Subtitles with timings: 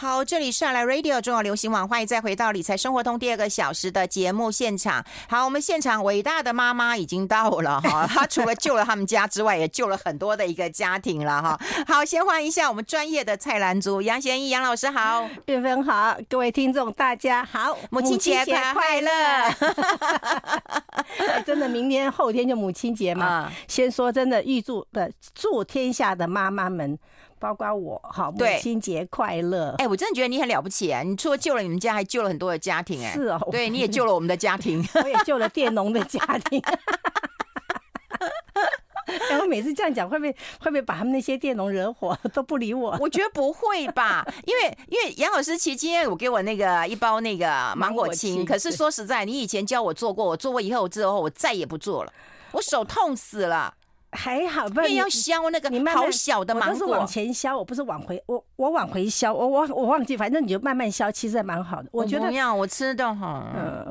[0.00, 5.04] 好，这里是来 Radio 中国流行网，欢迎再回到理财生活通第二个小时的节目现场。
[5.28, 11.60] 好，我们现场伟大的妈妈已经到了哈，她除了救了他们家之外，也救了很多的一个家庭了哈。
[11.86, 19.10] 好，先欢迎一下我们专业的菜篮族杨贤一杨老师好，韵芬好，各位听众大家好，母亲节快乐！
[21.44, 23.52] 真的，明天后天就母亲节嘛。
[23.68, 26.98] 先说真的，预祝的祝天下的妈妈们。
[27.40, 29.70] 包括我，好，母亲节快乐！
[29.78, 31.02] 哎、欸，我真的觉得你很了不起啊！
[31.02, 33.12] 你除了救了你们家，还救了很多的家庭哎。
[33.12, 36.62] 是哦，对，你也救了我们的家庭， 我也救了佃农的家庭。
[39.30, 40.30] 然后每次这样讲，会不会
[40.60, 42.96] 会不会把他们那些佃农惹火，都不理我？
[43.00, 52.12] 我觉得不会吧，因为因为杨老师，其实今天我给我那个一包那个芒果青，可是说实在，你以前教我做过，我做过以后之后，我再也不做了，
[52.52, 53.74] 我手痛死了。
[54.12, 61.88] 还好，不然要削那个好小的芒果，我都是往前削，我不是往回，我我往回削，我我我忘记，反正你就慢慢削，其实还蛮好的。
[61.92, 63.86] 我觉得，我，我吃的哈，嗯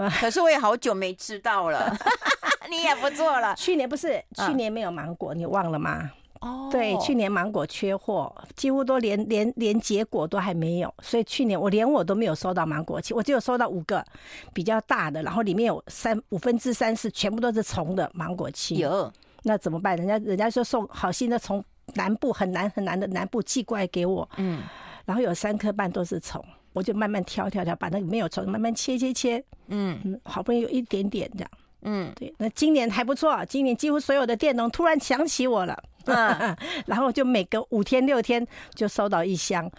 [0.00, 1.92] 嗯，可是我也好久没吃到了，
[2.70, 3.54] 你也不做了。
[3.56, 6.10] 去年不是去年没有芒果，你忘了吗？
[6.40, 14.04] 哦，对，去年芒果缺货，几乎都连连连结果都还没有，所以去年我连我都没有收到芒果，我只有收到五个
[14.52, 18.76] 比较大的，然后里面有三五分之三是全部都是虫的芒果青。
[18.78, 19.12] 有。
[19.44, 19.96] 那怎么办？
[19.96, 21.62] 人家人家说送好心的从
[21.94, 24.62] 南部很难很难的南部寄过来给我，嗯，
[25.04, 26.42] 然后有三颗半都是虫，
[26.72, 31.50] 我就慢慢挑挑挑，把那个没有虫慢慢切切切，嗯嗯，好不容易有一点点这样，
[31.82, 32.34] 嗯，对。
[32.38, 36.56] 那今年还不错，今年几乎所有的佃农突然想起我了，嗯，
[36.86, 39.70] 然后就每隔五天六天就收到一箱。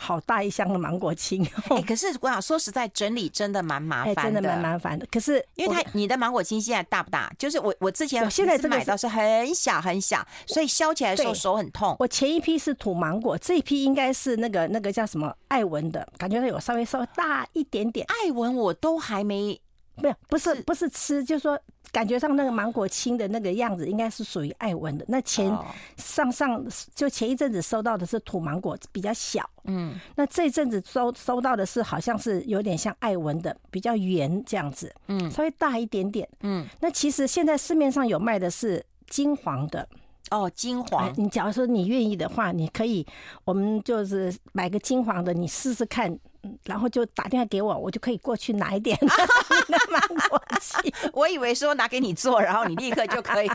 [0.00, 5.04] 好大一箱的芒果青，哎、欸， 可是我想说实在，整理真的蛮麻烦的，欸、真的蛮麻烦的。
[5.10, 7.32] 可是因为它你的芒果青现在大不大？
[7.36, 11.96] 就是我我之前现在买到是很小很小，所以削起来的时候手很痛。
[11.98, 18.06] 我前一批是土芒果，这一批应该是那个那个叫什么艾文的，感觉它有稍微稍微大一点点。
[18.06, 19.60] 艾文我都还没。
[20.00, 21.58] 没有，不是不是吃，就是说
[21.90, 25.04] 感觉上那个芒果青的那个样子，应该是属于爱文的。
[25.08, 25.50] 那前
[25.96, 29.48] 上上就前一阵子收到的是土芒果，比较小。
[29.64, 34.94] 嗯，那这一阵子收收到的是好像是有点像爱文的，比较圆这样子。
[35.08, 36.28] 嗯，稍微大一点点。
[36.40, 39.88] 嗯，那其实现在市面上有卖的是金黄的。
[40.30, 41.10] 哦，金黄。
[41.16, 43.06] 你假如说你愿意的话，你可以，
[43.44, 46.18] 我们就是买个金黄的，你试试看。
[46.64, 48.98] 然后就打电话给我，我就可以过去拿一点
[49.90, 50.92] 芒果 青。
[51.12, 53.50] 我以为说拿给你做，然后你立刻就可以。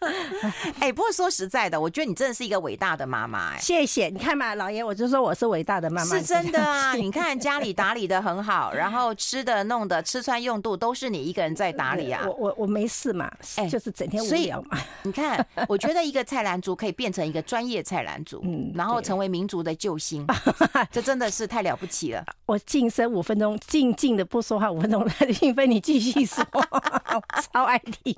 [0.80, 3.54] 哎，不过说实在的，我觉得你真的是一个伟大的妈妈。
[3.54, 4.08] 哎，谢谢。
[4.08, 6.94] 你看嘛，老爷，我就说我是伟大的妈妈，是真的啊。
[6.94, 12.24] 你看家里打理的很好，然后吃的弄的吃穿用度都是你一个人在打理啊。
[12.26, 14.78] 我我我没事嘛，哎，就是整天无聊嘛。
[15.02, 20.26] 你看，我觉得一个菜篮族可以变成一个专业菜篮族， 嗯，然后成为民族的救星，
[20.90, 22.24] 这真的是太了不起了。
[22.46, 25.06] 我静声五分钟，静静的不说话五分钟，
[25.42, 26.44] 韵芬你继续说，
[27.52, 28.16] 超爱听。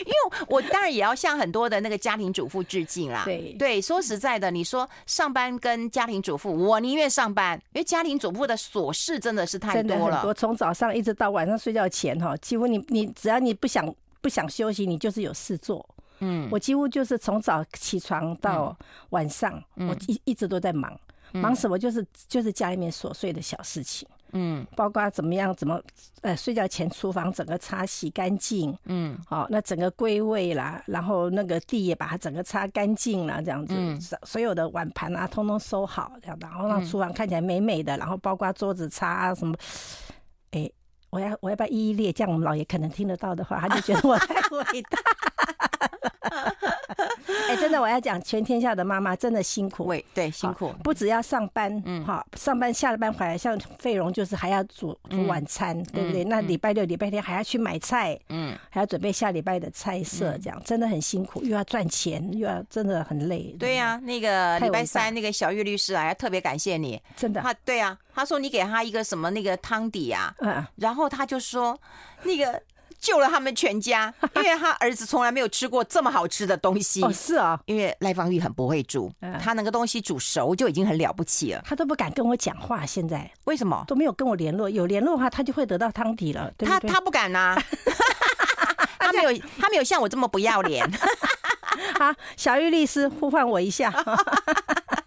[0.00, 3.22] 因为我当然也要向很多的那个家庭主妇致敬啦。
[3.24, 10.24] 对对，说实在的，你说上班跟家庭主妇，我宁愿上班，因为家庭主妇的琐事真的是太多了。
[10.26, 15.88] 我从早上一直到晚上睡觉前哈，几乎你你只要你不想不想休息，你就是有事做。
[16.18, 18.76] 嗯，我几乎就是从早起床到
[19.10, 20.98] 晚上，我一一直都在忙，
[21.32, 24.06] 忙什么就是就是家里面琐碎的小事情。
[24.32, 25.80] 嗯，包括怎么样，怎么
[26.22, 39.54] 呃，睡觉前厨房整个擦洗干净，嗯，好，那整个归位啦，然后那个地也把它整个擦干净了，这样子，嗯，所有的碗盘啊，通通收好，这样，然后让厨房看起来美美的，然后包括桌子擦啊什么，
[40.52, 40.70] 哎，
[41.10, 42.12] 我要我要不要一一列？
[42.12, 44.98] 这样我们老爷可能听得到的话，他就觉得我太伟大。
[47.48, 56.24] 哎，真的，我要讲，全天下的妈妈真的辛苦，对对，辛苦，不只要上班，嗯，好，上班下了班回来，像费荣就是还要煮煮晚餐，对不对？
[56.24, 63.54] 那礼拜六、礼拜天还要去买菜，嗯，还要准备下礼拜的菜色，这样真的很辛苦，又要赚钱，又要真的很累。
[63.58, 67.40] 对呀，那个礼拜三那个小玉律师啊，要特别感谢你，真的。
[67.40, 71.78] 他对啊，他说你给他一个什么那个汤底啊，嗯，然后他就说
[72.22, 72.60] 那个。
[73.00, 77.02] 救了他们全家， 因为他儿子从来没有吃过这么好吃的东西。
[77.02, 79.10] 哦，是啊，因为赖芳玉很不会煮，
[79.42, 81.62] 他那个东西煮熟就已经很了不起了。
[81.64, 84.68] 他都不敢跟我讲话，现在为什么都没有跟我联络？
[84.68, 86.52] 有联络的话，他就会得到汤底了。
[86.58, 87.56] 对对，他他不敢呐，
[89.00, 90.88] 他没有他没有像我这么不要脸。
[91.98, 93.90] 好， 小玉律师呼唤我一下。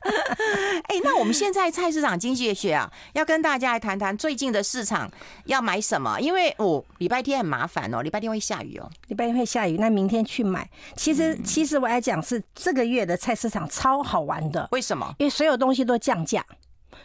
[0.90, 5.10] 哎，那我们现在菜市场经济学啊，要跟大家来谈谈最近的市场
[5.46, 6.20] 要买什么？
[6.20, 10.70] 因为哦，礼拜天很麻烦哦，礼拜天会下雨哦，礼拜天会下雨，那明天去买。
[10.96, 15.14] 其实，嗯、其实我来讲是这个月的菜市场超好玩的，为什么？
[15.20, 16.46] 因为所有东西都降价。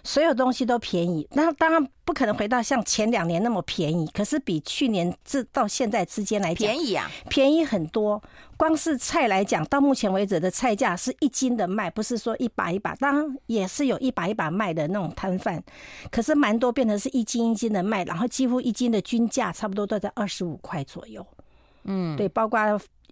[0.05, 8.23] 所有东西都便宜，那当然不可能回到像前两年那么便宜，可是比去年至到现在之间来讲，便宜啊，便宜很多。
[8.57, 15.63] 光是菜来讲，到目前为止的菜价是一斤的卖，不是说一把一把，当然也是有一把一把卖的那种摊贩，
[16.11, 21.25] 可是蛮多变成是一斤一斤的卖，然后几乎一斤的均价差不多都在二十五块左右。
[21.85, 22.59] 嗯，对，包括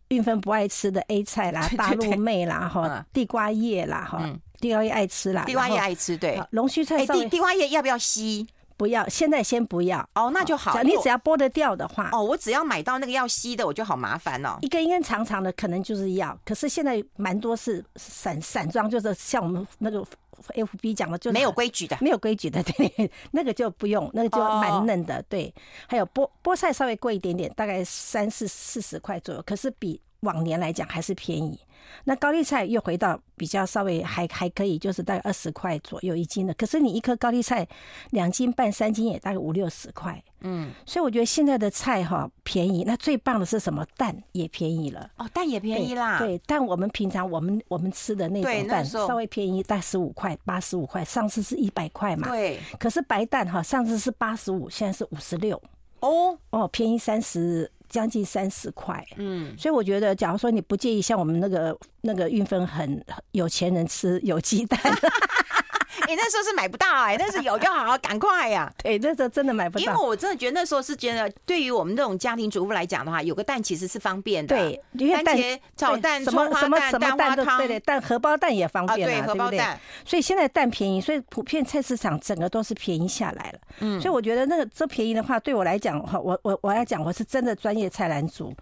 [0.09, 4.29] 韵芬不爱吃的 A 菜啦、 大陆妹啦、哈地瓜叶啦、哈。
[4.61, 6.43] 地瓜叶爱吃啦，地瓜叶爱吃，对。
[6.51, 8.47] 龙须菜，地地瓜叶要不要吸？
[8.79, 10.07] 不要，现在先不要。
[10.15, 10.83] 哦，那就好。
[10.83, 14.59] 你只要剥得掉的话，哦，我只要买到那个要吸的，我就好麻烦哦。
[14.61, 16.39] 一根一根长长的，可能就是要。
[16.45, 20.05] 可是现在蛮多是散散装，就是像我们那个
[20.49, 25.51] FB 讲的，就没有规矩的，没有规矩的，对，那个就不用， 那个就蛮嫩的，对。
[25.87, 31.59] 还有菠菠菜稍微贵一点点，大概三四四十块左右，可是比往年来讲还是便宜。
[32.05, 36.53] 那高丽菜又回到比较稍微还还可以，就是大概二十块左右一斤的。
[36.55, 37.67] 可是你一颗高丽菜
[38.11, 42.83] 两斤半三斤也大概五六十块，嗯，所以我觉得现在的菜哈便宜。
[42.85, 43.87] 那最棒的是什么？
[43.97, 46.19] 蛋也便宜了哦，蛋也便宜啦。
[46.19, 52.29] 对，但我们平常我们我们吃的那种蛋稍微便宜，大概十五块八十五块，上次是一百块嘛。
[52.29, 52.59] 对。
[52.81, 55.61] 可是白蛋哈，上次是八十五，现在是五十六。
[56.01, 57.71] 哦哦，便宜三十。
[57.89, 64.81] 将近三十块，嗯，所以我觉得，假如说你不介意，像我们那个那个运分很有钱人吃有鸡蛋。
[66.07, 68.73] 你、欸、那时候是买不到哎、欸，但是有就好好赶快呀、啊。
[68.83, 69.85] 对，那时候真的买不到。
[69.85, 74.57] 因为我真的觉得那时候是觉得，对于我们这种家庭主妇来讲的话，有个蛋其实是方便的。
[74.57, 79.79] 对，因为番茄炒蛋、什么什么什么蛋都对对，蛋荷包蛋也方便啊，对，荷包蛋。
[79.79, 83.59] 对，所以现在蛋便宜，所以普遍菜市场整个都是便宜下来了。
[83.81, 88.55] 嗯，所以我觉得那个这便宜的话，对我来讲哈，我我我要讲，我是真的专业菜篮族。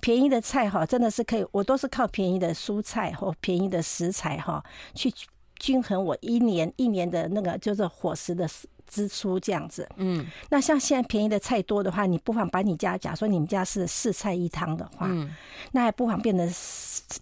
[0.00, 4.62] 便宜的菜哈，真的是可以，我都是靠便宜的蔬菜或便宜的食材哈
[4.94, 5.12] 去。
[5.60, 8.48] 均衡我一年一年的那个就是伙食的
[8.88, 15.30] 支出这样子，嗯，那像现在便宜的菜多的话，你不妨把你家，假如说你们家是四菜一汤的话，嗯，
[15.70, 16.52] 那还不妨变成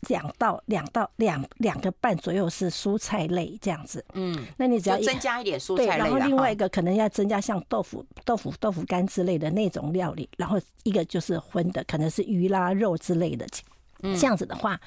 [0.08, 13.46] 两道两道两两个半左右是蔬菜类这样子，嗯，那你只要增加一点蔬菜类，然后另外一个可能要增加像豆腐豆腐豆腐干之类的那种料理，然后一个就是荤的，可能是鱼啦肉之类的。
[14.00, 14.80] 这样子的话，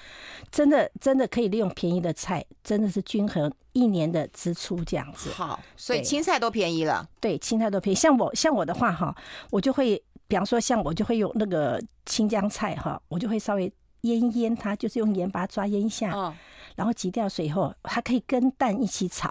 [0.49, 5.29] 真的真的可以利用便宜的菜，真的是均衡一年的支出这样子。
[5.31, 7.07] 好，所以青菜都便宜了。
[7.19, 7.95] 对，青菜都便宜。
[7.95, 9.13] 像我像我的话哈，
[9.49, 13.71] 我就会，比方说像我就会用那个青江菜哈，我就会稍微
[14.01, 16.33] 腌腌它，就是用盐把它抓腌一下，
[16.75, 19.29] 然后挤掉水以后，它可以跟蛋一起炒，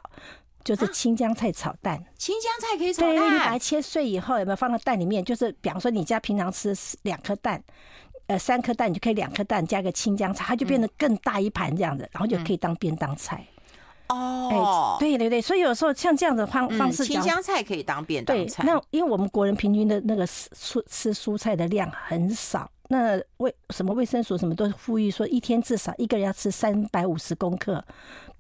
[0.63, 2.05] 就是青江菜炒蛋。
[2.19, 3.17] 青江菜可以炒蛋？
[3.17, 5.25] 对，你把它切碎以后，有没有放到蛋里面？
[5.25, 7.63] 就是比方说你家平常吃两颗蛋。
[8.31, 13.45] 呃，三颗蛋你就可以两颗蛋加个青江菜，它就变得更大一盘这样子，然后就可以当便当菜。
[14.09, 18.63] 哦，对对对，所以有时候像这样的方方式，青江菜可以当便当菜。
[18.65, 27.85] 那因为我们国人平均的那个蔬吃蔬菜的量很少，那卫什么卫生署什么都呼吁说，一天至少一个人要吃三百五十公克。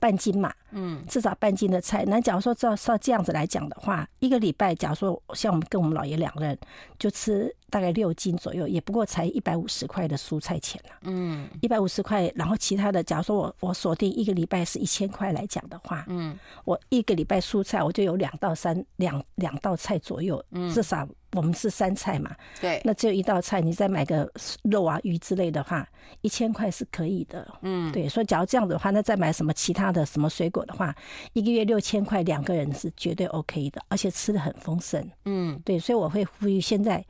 [0.00, 2.06] 半斤嘛，嗯，至少半斤的菜。
[2.06, 6.58] 那假如说照照这样子来讲的话，一个礼拜，假如说像我们跟我们老爷两个人
[6.98, 10.90] 就吃大概六斤左右，也不过才一百五十块的蔬菜钱了。
[11.04, 21.08] 嗯，一百五十块，然后其他的，假如说我我锁定一个礼拜是一千块来讲的话，嗯，我一个礼拜蔬菜我就有两到三两两道菜左右，嗯，至少。
[21.34, 24.28] 我们是三菜嘛，对，那只有一道菜，你再买个
[24.64, 25.88] 肉啊鱼之类的话，
[26.22, 30.92] 一千块是可以的，嗯，对，所以假如这样的话，那再买什么其他的什么水果的话，
[31.32, 37.00] 一个月六千块，两个人是绝对 OK 的，而且吃的很丰盛，嗯，对，所以我会呼吁现在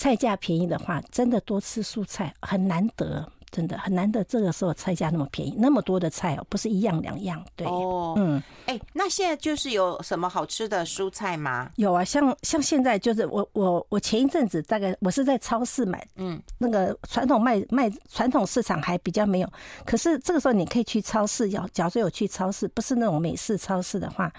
[0.00, 3.30] 菜价便宜的话，真的多吃蔬菜很难得。
[3.50, 7.44] 真的很难得，这个时候菜价那么便宜，那么多的菜哦，不是一样两样。
[7.56, 11.70] 对，哦，嗯，哎、欸，那现在就是有什么好吃的蔬菜吗？
[11.76, 19.52] 有啊，像像现在就是我我我前一阵子大概我是在超市买，嗯，那个传统卖卖传统市场还比较没有，
[19.84, 24.32] 可是这个时候你可以去超市，要假如说有去超市，不是那种美式超市的话，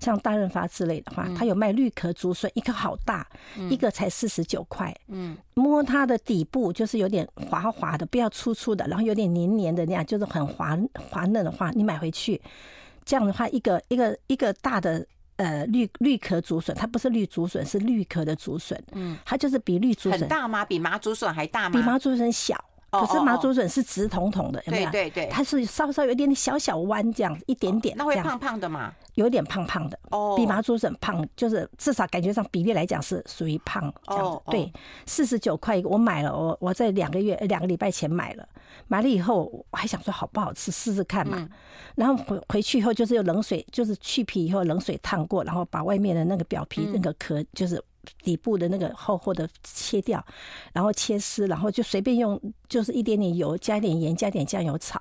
[0.00, 3.24] 像大润发之类的话，它有卖绿壳竹笋，一颗好大，
[3.70, 8.55] 一个才四十九块，嗯，摸它的底部就是有点滑滑的，不要粗。
[8.56, 12.40] 粗的，然后有点黏黏的那样，就是很滑滑嫩的话，你买回去，
[13.04, 20.64] 这样的话，一个一个一个大的呃绿绿壳竹笋，它不是绿竹笋，是绿壳的竹笋，嗯，它就是比绿竹笋很大吗？
[20.64, 21.78] 比麻竹笋还大吗？
[21.78, 22.56] 比麻竹笋小
[23.00, 24.90] 可是麻竹笋是直筒筒的，有没有？
[24.90, 27.96] 对对对，它是稍稍有点点小小弯这样，一点点。
[27.96, 28.92] 那会胖胖的嘛？
[29.14, 34.40] 有点胖胖的哦，比麻竹笋胖，就是至少感觉上比例来讲是属于胖这样子。
[34.50, 34.70] 对，
[35.06, 38.46] 四十九块一个，我买了，我我在两个月两个礼拜前买了，
[38.88, 41.48] 买了以后我还想说好不好吃，试试看嘛。
[41.94, 47.82] 然后回回去以后就是用冷水，就是去皮以后冷水烫过，然后把外面的那个表皮那个壳就是。
[48.22, 50.24] 底部的那个厚厚的切掉，
[50.72, 55.00] 然后切丝，然后就随便用，就是一点点油，加一点盐，加点酱油炒，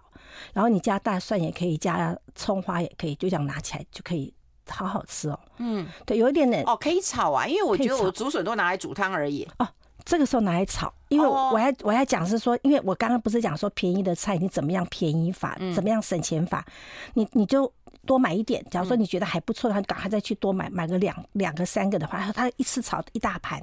[0.54, 4.34] 然后你加大蒜也可以，加葱花也可以，就这样拿起来就可以，
[4.70, 5.40] 好好吃哦。
[5.58, 9.48] 嗯，对，有一点点哦，可以炒啊，因为我觉得我竹笋都拿来煮汤而已。
[9.60, 9.68] 哦，
[10.04, 16.66] 这个时候拿来炒，因为我要我要讲是说，因为我刚刚不是讲说便宜的菜你怎么样便宜法，怎么样省钱法，
[17.14, 17.72] 你你就。
[18.06, 23.62] 多买一点，假如说你觉得还不错的话，赶快再去多买，买个两两个三个的话，他一次炒一大盘，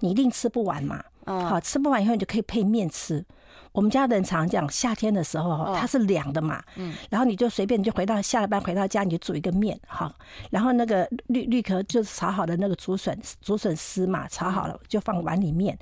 [0.00, 1.02] 你一定吃不完嘛。
[1.24, 3.24] 好，吃不完以后你就可以配面吃。
[3.72, 10.14] 我们家人常常讲，夏天的时候它是凉的嘛，嗯，然后你就随便你就回到下了班回到家你就煮一个面，哈，
[10.50, 15.76] 然后那个绿绿壳就是炒好的那个竹笋竹笋丝嘛，炒好了就放碗里面，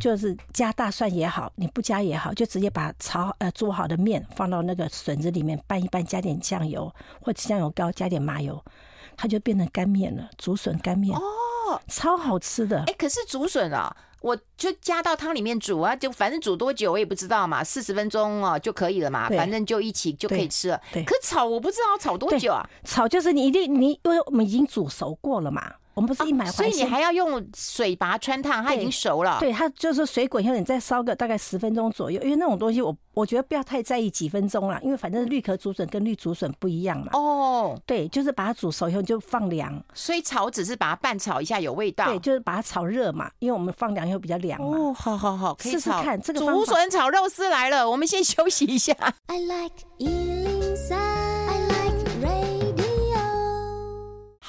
[0.00, 8.60] 就是加大蒜也好，你不加也好，就直接把炒呃煮好的面放到那个笋子里面拌一拌，加点酱油或者酱油膏，加点麻油，
[9.16, 12.82] 它就变成干面了，竹笋干面哦，超好吃的。
[12.88, 13.96] 哎，可是竹笋啊。
[14.20, 20.80] 我就加到汤里面煮啊，就反正煮多久我也不知道嘛，四十分钟哦就可以了嘛，反正就一起就可以吃了。
[20.92, 22.68] 对，可炒我不知道炒多久啊？
[22.84, 25.74] 炒就是你一定你因为我们已经煮熟过了嘛。
[26.00, 29.36] 我们不是一买回来，所以你还要用水把它穿烫，它已经熟了。
[29.38, 32.18] 对，它就是水滚以后，你再烧个大概十分钟左右。
[32.22, 37.10] 因为那种东西，我我觉得不要太在意几分钟了，因为反正绿壳竹笋跟绿竹笋不一样嘛。
[37.12, 39.78] 哦，对，就是把它煮熟以后就放凉。
[39.92, 42.06] 所以炒只是把它拌炒一下有味道。
[42.06, 44.78] 对，就是把它炒热嘛，因为我们放凉以后比较凉嘛。
[44.78, 47.90] 哦，好好好，可以试试看这个竹笋炒肉丝来了。
[47.90, 48.94] 我们先休息一下。
[49.26, 49.84] I like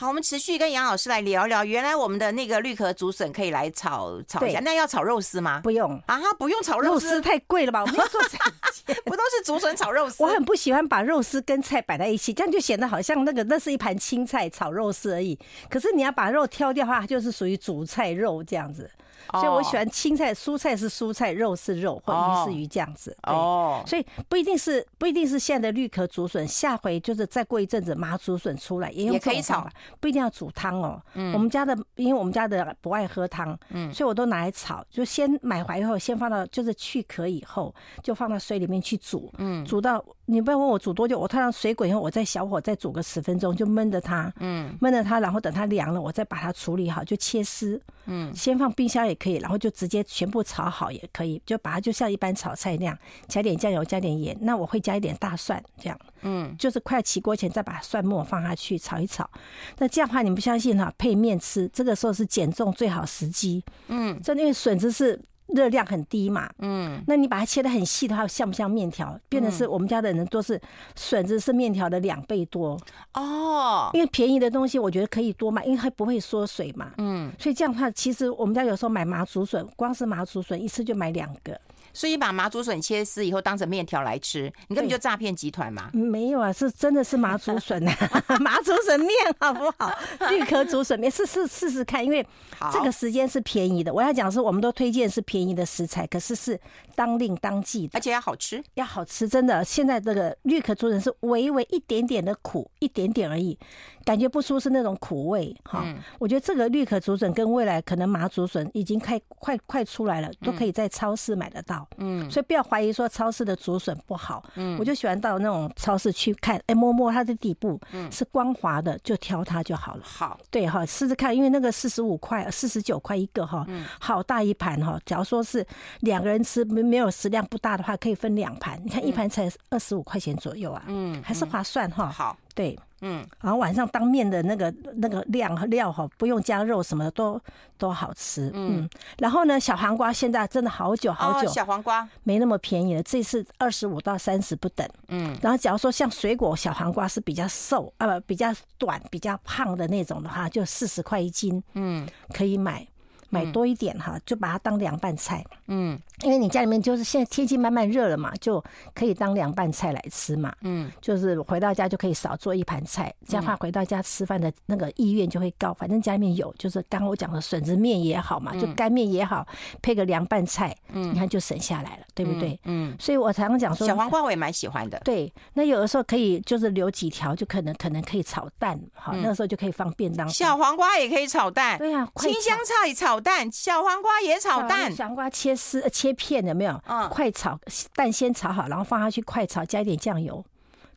[0.02, 1.64] 好，我们持续跟杨老师来聊聊。
[1.64, 5.60] 原来我们的那个绿壳竹笋可以来炒炒一下，那要炒肉丝吗？
[5.64, 7.82] 不用啊，不用炒肉丝，肉太贵了吧？
[7.82, 8.20] 我们要做
[9.06, 10.24] 不都是竹笋炒肉丝？
[10.26, 15.38] 我很不喜欢把肉丝跟菜摆在一起，这样就显得好像那个那是一盘青菜炒肉丝而已。
[15.70, 18.90] 可是你要把肉挑掉的话，就是属于主菜肉这样子。
[19.32, 23.16] 所以我喜欢青菜，蔬菜是蔬菜，肉是肉，或鱼是鱼这样子。
[23.24, 29.68] 哦，所以不一定是不一定是现在的绿壳竹笋，下回就是再过一阵子麻竹笋出来也有可以炒，
[30.00, 31.02] 不一定要煮汤哦。
[31.14, 37.74] 嗯，我们家的因为我们家的不爱喝汤，嗯，所以我都拿来炒，就先买回来以后先放到就是去壳以后
[38.04, 40.04] 就放到水里面去煮，嗯，煮到。
[40.28, 59.30] 你不要问我煮多久，我看到水滚以后，我再小火再煮个十分钟，就焖着它，嗯，焖着它，然后等它凉了，我再把它处理好，就切丝，嗯，先放冰箱也可以，然后就直接全部炒好也可以，就把它就像一般炒菜那样，加点酱油，加点盐，那我会加一点大蒜，这样，嗯，就是快起锅前再把蒜末放下去炒一炒，
[59.78, 65.22] 那这样的话你不相信哈，配面吃，这个时候是减重最好时机，嗯，这因为笋子是。
[65.56, 69.20] 热量很低嘛，嗯，那你把它切的很细的话，像不像面条？
[69.30, 70.60] 变得是我们家的人都是
[70.96, 72.80] 笋子是面条的两倍多。
[73.14, 81.60] 哦，因为便宜的东西我觉得可以多买，因为它不会缩水嘛，嗯，所以这样的话，其实我们家有时候买麻竹笋，光是麻竹笋一次就买两个。
[81.94, 85.90] 所以把麻竹笋切丝以后当成面条来吃，你根本就诈骗集团嘛？
[85.94, 87.96] 没有啊，是真的是麻竹笋啊，
[88.40, 89.92] 麻竹笋面好不好？
[90.30, 92.26] 绿壳竹笋面试试试试看，因为
[92.72, 93.94] 这个时间是便宜的。
[93.94, 96.60] 我要讲是，我们都推荐是便宜的食材，可是是
[96.96, 99.28] 当令当季的，而且要好吃，要好吃。
[99.28, 103.58] 真的，现在这个绿壳竹笋是微微一点点的苦，一点点而已，
[104.04, 105.84] 感觉不出是那种苦味哈。
[106.20, 111.88] 我觉得这个绿壳竹笋跟未来可能麻竹笋已经快快快出来了，都可以在超市买得到。
[111.98, 114.44] 嗯，所以不要怀疑说超市的竹笋不好。
[114.56, 120.02] 嗯，我就喜欢到那种超市去看，哎，摸摸它的底部，嗯，是光滑的，就挑它就好了。
[120.04, 125.00] 好，对哈，试试看，因为那个四十五块、四十九块一个哈，嗯，好大一盘哈。
[125.06, 125.66] 假如说是
[126.02, 128.80] 两个人吃，没没有食量不大的话，可以分两盘。
[128.84, 132.10] 你看一盘才二十五块钱左右啊，嗯，还是划算哈。
[132.10, 132.78] 好，对。
[133.02, 137.40] 嗯，然后晚上当面的那个那个量料哈，不用加肉什么的都
[137.78, 138.50] 都好吃。
[138.54, 138.90] 嗯，
[139.20, 144.88] 然后呢，小黄瓜现在真的好久好久，小黄瓜没那么便宜了，这次二十五到三十不等。
[145.10, 151.62] 嗯，然后假如说像水果小黄瓜是比较瘦啊不比较短比较胖的那种的话，就四十块一斤。
[151.74, 152.88] 嗯，可以买
[153.30, 155.46] 买多一点哈，就把它当凉拌菜。
[155.68, 158.64] 嗯，因为你家里面就是现在天气慢慢热了嘛，就
[158.94, 160.54] 可以当凉拌菜来吃嘛。
[160.62, 165.74] 嗯，就是回到家就可以少做一盘菜，这样的话回到家吃饭的那个意愿就会高。
[165.74, 169.46] 反正家里面有，就是刚刚我讲的笋子面也好嘛，就干面也好，
[169.82, 172.60] 配个凉拌菜，嗯，你看就省下来了，对不对？
[172.66, 175.02] 嗯，所以我常常讲说，小黄瓜我也蛮喜欢的。
[175.04, 180.30] 对，那有的时候可以就是留几条，就可能可能可以炒蛋，好，那个时候就可以放便当。
[180.30, 186.11] 小黄瓜也可以炒蛋，对呀，青香菜炒蛋，小黄瓜也炒蛋，小黄瓜切丝切。
[186.14, 186.82] 片有没有？
[186.88, 187.60] 嗯，快炒
[187.96, 190.44] 蛋先炒好，然后放下去快炒，加一点酱油。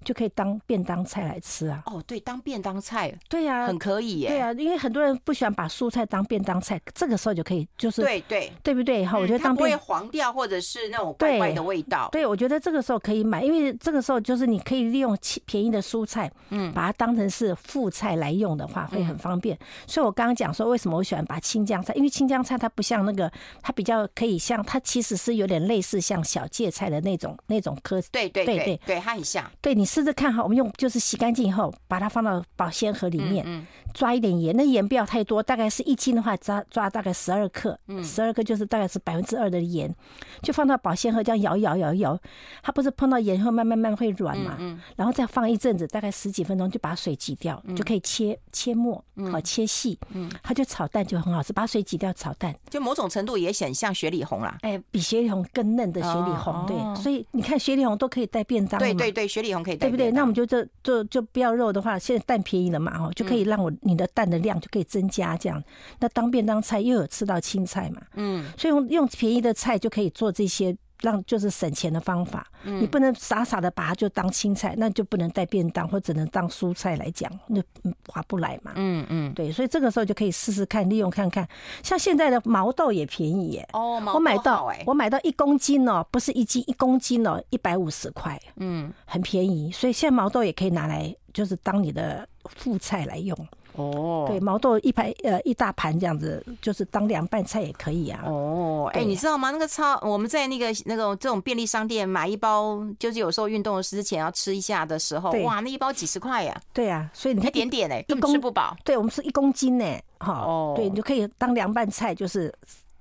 [0.05, 1.83] 就可以当便当菜来吃啊！
[1.87, 4.29] 哦，对，当便当菜，对呀，很可以耶。
[4.29, 9.05] 对啊，因为很多人不喜欢把蔬菜当便当菜，这个时候就可以，就是对对，对不对？
[9.05, 12.09] 哈，我觉得当不会黄掉，或者是那种怪怪的味道。
[12.13, 19.59] 对，我觉得这个时候可以买，因为这个时候就是你可以利用便宜的蔬菜，嗯，把它当成是副菜来用的话，会很方便。
[19.87, 23.31] 所以我刚刚讲说，为什么我喜欢把青江菜，因为青江菜它不像那个，
[23.63, 28.01] 它比较可以像，它其实是有点类似像小芥菜的那种那种科。
[28.13, 29.51] 对对对对，对它很像。
[29.61, 30.69] 对，你试试看哈，我们用。
[30.77, 33.47] 就是洗干净以后，把它放到保鲜盒里面，
[33.95, 39.95] 抓一点盐，那盐不要太多，大概是一斤的话，抓抓大概十二克，十二克就是大概是百分之二的盐，
[40.43, 42.19] 就放到保鲜盒，这样摇一摇摇一摇，
[42.63, 44.59] 它不是碰到盐以后慢慢慢会软嘛，
[44.97, 49.97] 然后再放一阵子，大概十几分钟就把水挤掉，就可以切切末，好切细，
[50.43, 60.11] 它就炒蛋就很好吃，把水挤掉炒蛋，就某种程度也显像雪里红啦，哎，比雪里红更嫩的雪里红，对，所以你看雪里红都可以带便当，对对对，雪里红可以带，对不对？
[60.11, 60.67] 那我们就这。
[60.83, 65.63] 就就不要肉的话，现在蛋便宜了嘛，哦，就可以让我你的蛋的量就可以增加，这样，
[66.01, 70.77] 那当便当菜又有吃到青菜嘛，嗯，所以用用便宜的菜就可以做这些。
[71.01, 77.61] 让就是省钱的方法，你不能傻傻的把它就当青菜，那就不能带便当，或只能当蔬菜来讲，那
[78.07, 78.73] 划不来嘛。
[78.77, 81.47] 嗯嗯，对，所以这个时候就可以试试看，利用看看。
[81.83, 83.69] 像现在的毛豆也便宜耶。
[83.75, 88.41] 哦，毛豆我买到，我买到一公斤哦，不是一斤，一公斤哦，一百五十块。
[88.57, 93.37] 嗯，很便宜，所以现在毛豆也可以拿来，就是当你的副菜来用。
[93.77, 98.23] 哦，对，毛豆一盘呃一大盘这样子，就是当凉拌菜也可以啊。
[98.25, 99.51] 哦，哎，你知道吗？
[99.51, 106.61] 那个超我们在那个那种这种便利商店买一包，就是有时候运动之前要吃一下的时候，哇，那一包几十块呀。
[106.73, 108.77] 对啊，所以你看一点点哎，根本吃不饱。
[108.85, 109.85] 对，我们是一公斤呢，
[110.19, 112.55] 哈，对，你就可以当凉拌菜，就是。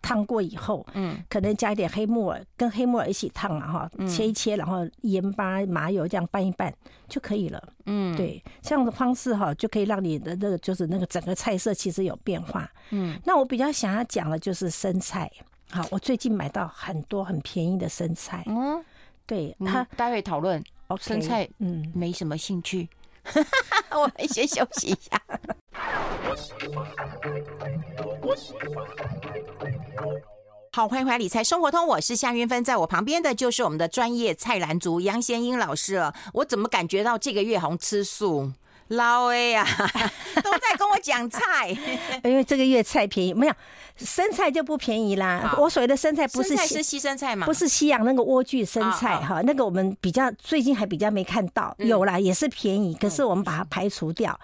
[0.03, 6.72] 烫过以后，嗯，可能加一点黑木耳，跟黑木耳一起烫了哈，切一切，然后盐巴、麻油这样拌一拌
[7.07, 7.74] 就可以了。
[7.86, 12.69] 嗯，对，这样的方式哈，就可以让你的那个就是那个整个菜色其实有变化。
[12.91, 15.32] 嗯，那我比较想要讲的就是生菜。
[15.71, 18.43] 好，我最近买到很多很便宜的生菜。
[18.45, 18.84] 嗯，
[19.25, 20.62] 对，他待会讨论。
[20.89, 22.89] 哦，生菜，嗯，没什么兴趣。
[23.91, 25.21] 我们先休息一下。
[30.71, 36.13] 好，欢迎回来《理财生活通》，我是夏云芬，在我旁边的就是我们的专业菜篮族杨贤英老师了。
[36.33, 38.51] 我怎么感觉到这个月红吃素？
[38.95, 39.65] 老哎呀，
[40.43, 41.69] 都在跟我讲菜，
[42.23, 43.53] 因为这个月菜便宜，没有
[43.97, 45.56] 生菜就不便宜啦。
[45.58, 47.45] 我所谓的生菜不是是西生菜嘛？
[47.45, 54.39] 不是西洋那个莴苣生菜哈，那个我们比较最近还比较没看到，嗯、有啦也是便宜，可是我们把它排除掉，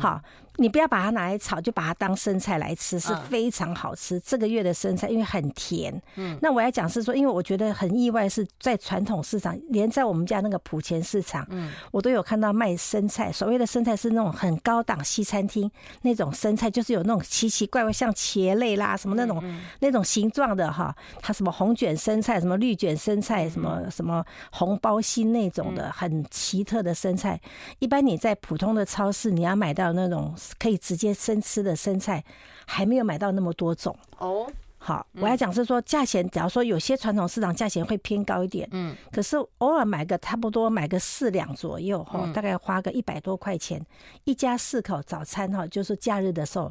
[0.00, 0.20] 好。
[0.56, 4.20] 你不要把它拿来炒，就把它当生菜来吃，是非常好吃。
[4.20, 13.32] 这个月的生菜因为很甜，嗯，那我要讲是说，因为我觉得很意外，是在传统市场，连在我们家那个埔前市场，嗯，我都有看到卖生菜。
[13.32, 15.70] 所谓的生菜是那种很高档西餐厅
[16.02, 19.42] 那种生菜，就是有那种奇奇怪怪像茄类啦什么那种
[19.80, 27.40] 那种形状的哈，它什么红卷生菜、什么绿卷生菜、什么什么红包心那种的很奇特的生菜。
[27.78, 30.34] 一般你在普通的超市，你要买到那种。
[30.58, 32.24] 可以直接生吃的生菜，
[32.66, 34.50] 还没有买到那么多种哦。
[34.84, 43.80] 好，我要讲是说价钱，假如说有些传统市场价钱会偏高一点，嗯，可是偶尔买个差不多买个四两左右哈，大概花个一百多块钱，
[44.24, 46.68] 一家四口早餐哈，就是假日的时候，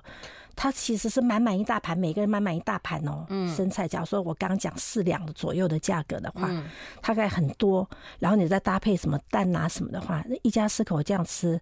[0.57, 3.25] 它其实是满满一大盘，每个人满满一大盘哦。
[3.29, 6.49] 嗯，生菜，假如说我刚刚讲四两左右的价格的话，
[7.01, 11.57] 大概很多，然后你再搭配什么蛋啊什么的话，那一家四口这样吃。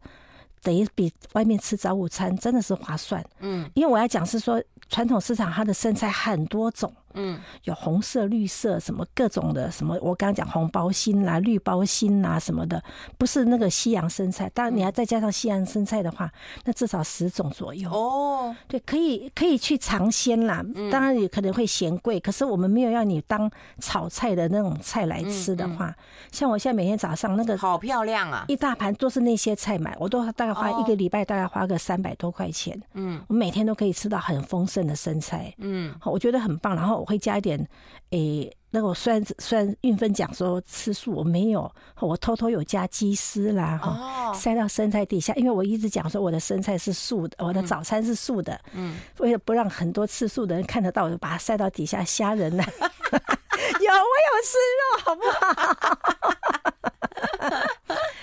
[0.61, 6.93] 等于比外面吃早午餐真的是划算，嗯，因为我要讲是说传统市场它的生菜很多种。
[7.19, 12.81] 嗯，有红色、绿色，什么各种的，什么我刚刚讲红包心啦、绿包心啦什么的，
[13.17, 14.49] 不是那个西洋生菜。
[14.53, 16.31] 当然你要再加上西洋生菜的话，
[16.63, 17.91] 那至少十种左右。
[17.91, 20.63] 哦，对，可以可以去尝鲜啦。
[20.89, 25.93] 当然也可能会嫌贵，可是我们没有要你当炒菜的那种菜来吃的话，
[26.31, 32.81] 像我现在每天早上那个好漂亮啊，一大盘都是那些菜买，我都大概花一个礼拜大概花个三百多块钱。
[32.93, 35.53] 嗯，我每天都可以吃到很丰盛的生菜。
[35.57, 36.73] 嗯，好，我觉得很棒。
[36.77, 37.08] 然后。
[37.09, 37.57] 会加一点，
[38.11, 41.69] 诶、欸，那个我虽然虽然运分讲说吃素，我没有，
[41.99, 52.63] 我偷偷有加鸡丝啦，哈，塞到生菜底下，因为我一直讲说我的生菜是素的，我的早餐是素的，嗯，为了不让很多吃素的人看得到，我就把它塞到底下，虾仁呢。
[53.81, 55.43] 有，我有吃肉，好不好？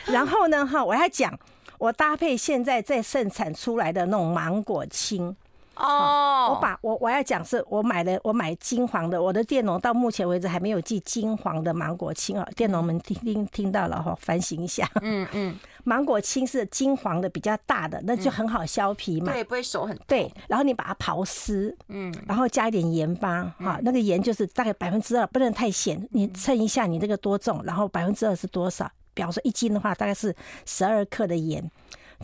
[0.12, 1.36] 然后呢，哈，我还讲，
[1.78, 5.36] 我搭配现在在盛产出来的那种芒果青。
[5.76, 14.88] 哦，我把我我要讲是我买的，我买金黄的，我的佃农到目前为止还没有寄金黄的芒果青哦，佃农们听听听到了哈，反省一下。
[15.02, 19.32] 嗯嗯， 芒果青是金黄的，比较大的，那就很好削皮嘛。
[19.32, 19.96] 对，不会熟很。
[20.06, 28.90] 对，然后你把它刨丝，嗯，然后加一点盐巴，哈，那个盐就是大概百分之二，不能太咸，你称一下你这个多重，然后百分之二是多少？
[29.14, 30.34] 比方说一斤的话，大概是
[30.64, 31.70] 十二克的盐，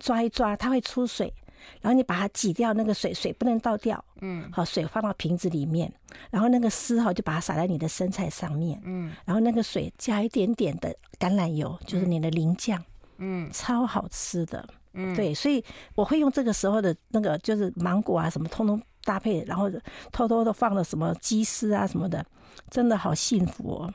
[0.00, 1.32] 抓一抓，它会出水。
[1.80, 5.92] 然后你把它挤掉，那个水水不能倒掉，嗯，好，水放到瓶子里面，
[6.30, 12.82] 然后那个丝哈就把它撒在你的生菜上面，嗯，然后那个水加一点点的橄榄油，就是你的淋酱，
[13.18, 19.70] 嗯，超好吃的，嗯，对，所以我会用这个时候的那个就是芒果啊什么通通搭配，然后
[20.12, 22.24] 偷偷的放了什么鸡丝啊什么的，
[22.70, 23.94] 真的好幸福哦。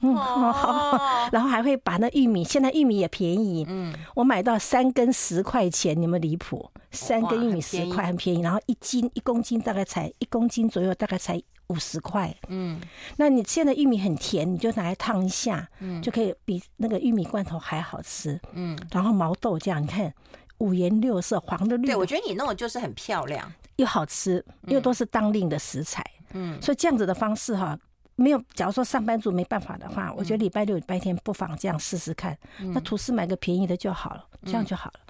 [0.00, 0.98] 嗯，好，
[1.32, 12.80] 然后还会把那玉米，现在玉米也便宜，嗯，我买到三根十块钱，你们离谱，三根玉米十块很便宜，然后一斤一公斤大概才一公斤左右，大概才五十块，嗯，
[13.16, 20.12] 那你现在玉米很甜，你就拿来烫一下，嗯，就可以比那个玉米罐头还好吃，嗯，然后毛豆这样，你看
[20.58, 23.52] 五颜六色，黄的绿的，对，我觉得你弄的就是很漂亮。
[23.76, 27.78] 又好吃，又都是当令的食材，嗯，所以这样子的方式哈。
[28.16, 32.36] 没有，假如说上班族没办法的话，我觉得礼拜六、礼拜天不妨这样试试看。
[32.74, 35.00] 那吐司买个便宜的就好了，这样就好了，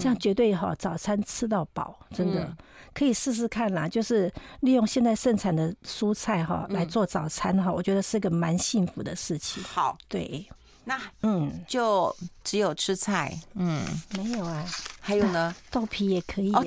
[0.00, 2.52] 这样绝对哈，早餐吃到饱，真的
[2.92, 3.88] 可以试试看啦。
[3.88, 9.62] 就是利用现在盛产的蔬菜哈来做早餐哈，我觉得是个蛮幸福的事情。
[9.62, 10.44] 好，对，
[10.84, 13.84] 那嗯，就只有吃菜，嗯，
[14.16, 14.66] 没有啊，
[15.00, 16.64] 还有呢， 豆皮也可以啊。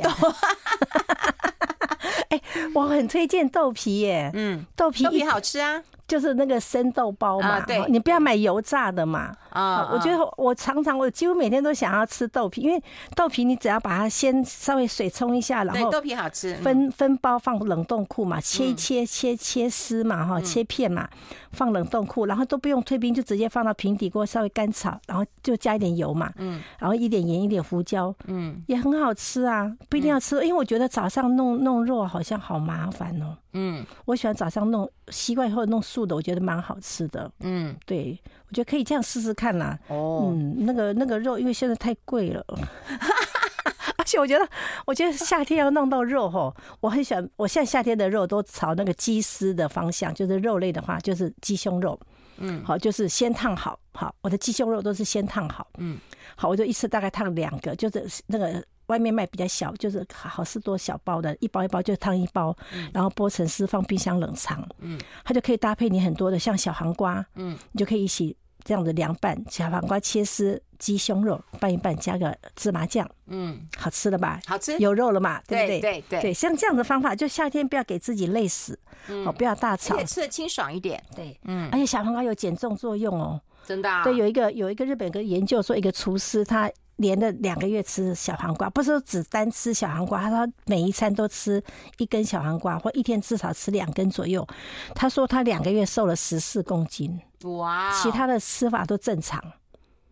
[2.30, 2.42] 哎，
[2.76, 5.84] 我很推荐豆皮耶，嗯，豆皮豆皮好吃啊。
[6.10, 9.32] 就是那个生豆包嘛，对，你不要买油炸的嘛。
[9.52, 12.84] 啊，我觉得我常常我几乎每天都想要吃豆皮，因为
[13.16, 21.08] 豆皮你只要把它先稍微水冲一下，然后豆皮好吃，分分包放冷冻库嘛，切一切切切丝嘛哈，切片嘛，
[21.52, 38.20] 放冷冻库，然后都不用退冰，就直接放到平底锅稍微干炒，然后就加一点油嘛，嗯，然后一点盐一点胡椒，嗯，也很好吃啊，不一定要吃，因为我觉得早上弄弄肉好像好麻烦哦，嗯，我喜欢早上弄习惯以后弄素的，我觉得蛮好吃的，嗯，对。
[38.48, 39.78] 我觉得可以这样试试看啦。
[39.90, 42.44] 哦，嗯，那个那个肉，因为现在太贵了，
[43.96, 44.50] 而且我觉得，
[44.88, 47.30] 我觉得夏天要弄到肉吼，我很喜欢。
[47.36, 52.00] 我现在夏天的肉都朝那个鸡丝的方向，就是肉类的话，就是鸡胸肉。
[52.38, 55.68] 嗯，好，就是先烫好，好，我的鸡胸肉都是先烫好。
[55.78, 56.00] 嗯，
[56.36, 58.64] 好，我就一次大概烫两个，就是那个。
[58.90, 62.56] 外面卖比较小，就是好事多小包的，一包一包就烫一包，
[62.92, 74.40] 然后剥成丝放冰箱冷藏，嗯，它就可以搭配你很多的，像小黄瓜，嗯，你就可以一起这样子凉拌，小黄瓜切丝，鸡胸肉拌一拌，加个芝麻酱，嗯，好吃了吧？
[74.48, 75.40] 好吃，有肉了嘛？
[75.48, 75.80] 对不对？
[75.80, 76.22] 对对。
[76.22, 78.78] 对，像这样的方法，就夏天不要给自己累死，
[79.26, 86.72] 哦，不要大炒，也吃的清爽一点，对，嗯，而且小黄瓜有减重作用哦，真的，对，有一个有一个日本有个研究说，一个厨师他。
[87.00, 91.64] 连着两个月吃小黄瓜，不是说只单吃小黄瓜，他说每一餐都吃
[91.98, 94.46] 一根小黄瓜，或一天至少吃两根左右。
[94.94, 97.92] 他说他两个月瘦了十四公斤，哇！
[97.92, 99.42] 其他的吃法都正常。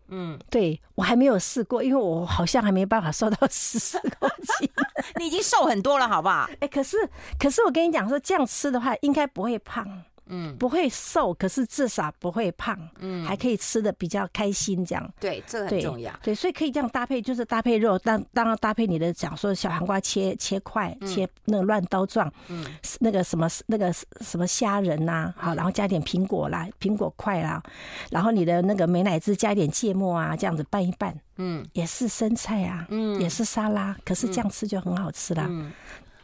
[0.08, 4.70] 嗯，对，我还没有试过，因为我好像还没办法瘦到十四公斤。
[5.20, 6.48] 你已经瘦很多了，好不好？
[6.60, 6.96] 哎，可是
[7.38, 10.04] 可是我跟你讲说，这样吃的话应该不会胖。
[10.28, 15.12] 嗯，不会瘦，可是至少不会胖，嗯，还可以吃的比较开心，这样。
[15.18, 16.12] 对，这个很重要。
[16.22, 22.64] 对，所以可以这样搭配，就是搭配肉，当当然搭配你的讲说小黄瓜切切块，切那个乱刀状，嗯，
[23.00, 27.62] 那个什么那个什么虾仁呐，好，然后加点苹果啦，苹果块啦，
[28.10, 35.72] 然后你的那个美乃滋加一点芥末啊，这样子拌一拌，嗯，也是生菜啊，嗯，也是沙拉，可是这样吃就很好吃啦，嗯，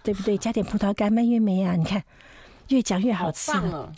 [0.02, 0.36] 对不对？
[0.36, 2.02] 加点葡萄干蔓越莓啊，你看。
[2.68, 3.52] 越讲越好吃，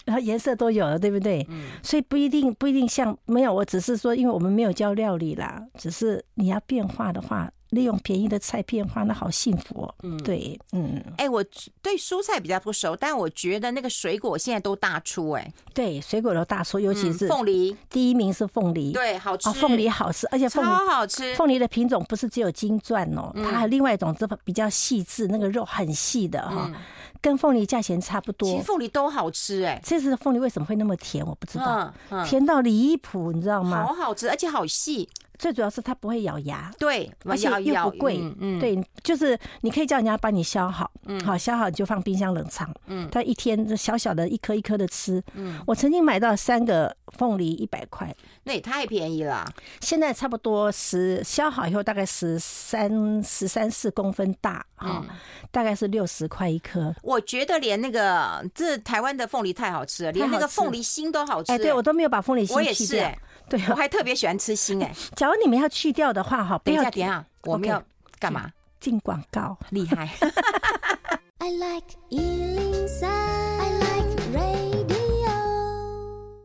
[0.04, 1.46] 然后颜色都有了，对不对？
[1.48, 9.94] 嗯，所以不一定不一定像没有，我只是说，因为我们没有教料理啦，只是你要变化的话，利用便宜的菜变化，那好幸福哦。
[10.02, 11.44] 嗯，对，嗯，哎、欸，我
[11.82, 21.34] 对蔬菜比较不熟，但我觉得那个水果现在都大出、欸，哎，对，水果都大出，尤其是凤梨，第一名是凤梨，对，好吃，凤梨好吃，而且凤梨超好吃。
[21.34, 26.70] 凤梨的品种不是只有金钻哦，它还有另外一种，这比较细致，那个肉很细的哈，
[27.20, 28.48] 跟凤梨价钱差不多。
[28.48, 31.24] 其实凤梨都好吃，哎，这次的凤梨为什么会那么甜？
[31.26, 31.92] 我不知道，
[32.24, 33.84] 甜到离谱，你知道吗？
[33.86, 35.08] 好好吃，而且好细。
[35.38, 38.60] 最主要是它不会咬牙，对，而且又不贵，嗯，嗯。
[38.60, 49.46] 对，就是你可以叫人家帮你削好，嗯，好削好你就放冰箱冷藏，嗯，它一天小小的一颗一颗的吃，嗯，我曾经买到三个凤梨一百块，那也太便宜了，
[49.80, 55.04] 现在差不多十削好以后大概十三十三四公分大，哈，
[55.50, 56.94] 大概是六十块一颗。
[57.02, 63.12] 我觉得连那个这台湾的凤梨太好吃了，连那个凤梨心都好吃，哎，对我都没有把凤梨心去掉。
[63.48, 64.92] 对，我还特别喜欢吃心哎。
[65.16, 67.82] 假如你们要去掉的话，哈，等一下，等一下，我们要
[68.18, 68.50] 干嘛？
[68.80, 70.08] 进广告，厉害。
[71.38, 74.96] I like 103, I like radio。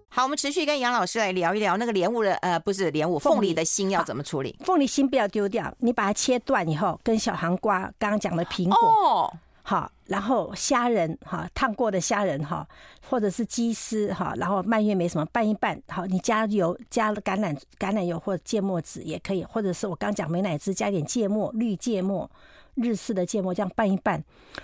[0.10, 4.58] 好，我们持续跟杨老师来聊一聊那个莲雾的，呃，不是莲雾，凤梨的心要怎么处理？
[4.64, 8.78] 凤梨心不要丢掉，你把它切断以后，跟小黄瓜刚刚讲的苹果。
[8.90, 9.34] 哦
[9.64, 12.68] 好，然后虾仁哈，烫过的虾仁哈，
[13.10, 22.30] 或者是鸡丝哈，然后蔓越莓什么拌一拌，好，你加油，加橄榄橄榄油或者芥末籽也可以，或者是我刚讲美乃滋加点芥末，绿芥末，
[22.76, 24.22] 日式的芥末这样拌一拌，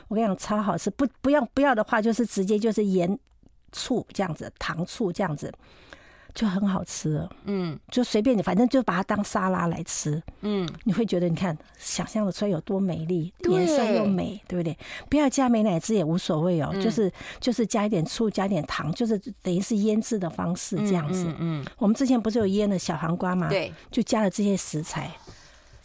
[0.09, 3.17] 我跟你讲超好吃，不不要不要的话就是直接就是盐
[3.71, 5.49] 醋这样子，糖醋这样子。
[6.37, 7.13] 就很好吃。
[7.13, 14.77] 了，嗯，就随便你，反正就把它当沙拉来吃，嗯，你会觉得你看想象的出来有多美丽，颜色又美，对不对？
[15.09, 23.49] 不要加美乃滋也无所谓哦，就是就是加一点醋，加一点糖，就是等于是腌制的方式这样子，嗯，我们之前不是有腌的小黄瓜嘛？
[23.49, 25.11] 对，就加了这些食材。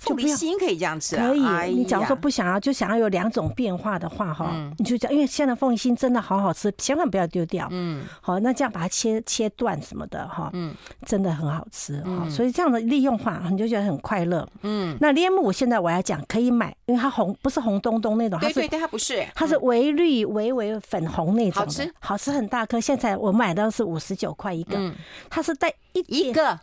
[0.03, 1.75] 凤梨心可以这样吃，可以。
[1.75, 7.69] 你假如说不想要，就想要有两种变化的话，哈，你就讲，因为现在凤梨心真的好好吃，千万不要丢掉。
[7.71, 10.75] 嗯，好，那这样把它切切断什么的，哈，嗯，
[11.07, 12.29] 真的很好吃哈。
[12.29, 14.47] 所以这样的利用法，你就觉得很快乐。
[14.63, 22.81] 嗯，那莲雾现在我要讲可以买，因为它红不是红咚咚那种，对对对，它不是，它是微绿微微粉红那种，好吃，好吃很大颗。
[22.81, 24.93] 现在我买到是五十九块一个，
[25.31, 26.59] 它是带一一个。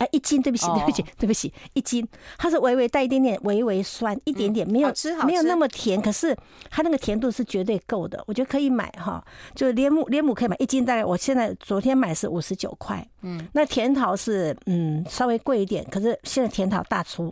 [0.00, 2.06] 哎，一斤，对不起，对不起，对不起，一斤，
[2.38, 4.90] 它是微微带一点点微微酸，一点点没有
[5.26, 6.34] 没有那么甜，可是
[6.70, 9.22] 它那个甜度是绝对够的，我觉得可以买哈。
[9.54, 17.30] 就是莲母，莲母可以买一斤，大概我现在昨天买是五十九块，嗯，那甜桃是嗯稍微贵一点，可是现在甜桃大出。